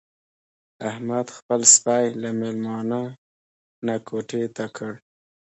احمد 0.89 1.27
خپل 1.37 1.61
سپی 1.75 2.05
له 2.21 2.29
مېلمانه 2.39 3.01
نه 3.85 3.95
کوتې 4.07 4.43
کړ. 4.75 4.91